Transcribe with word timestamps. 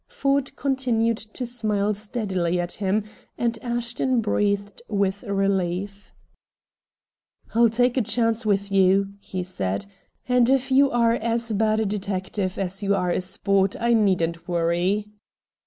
Ford 0.07 0.55
continued 0.55 1.17
to 1.17 1.45
smile 1.45 1.93
steadily 1.93 2.59
at 2.59 2.71
him, 2.71 3.03
and 3.37 3.59
Ashton 3.61 4.19
breathed 4.19 4.81
with 4.89 5.21
relief. 5.21 6.11
"I'll 7.53 7.69
take 7.69 7.97
a 7.97 8.01
chance 8.01 8.43
with 8.43 8.71
you," 8.71 9.13
he 9.19 9.43
said, 9.43 9.85
"and 10.27 10.49
if 10.49 10.71
you 10.71 10.89
are 10.89 11.13
as 11.13 11.53
bad 11.53 11.81
a 11.81 11.85
detective 11.85 12.57
as 12.57 12.81
you 12.81 12.95
are 12.95 13.11
a 13.11 13.21
sport 13.21 13.75
I 13.79 13.93
needn't 13.93 14.47
worry." 14.47 15.05